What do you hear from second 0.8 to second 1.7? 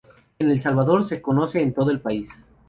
se conoce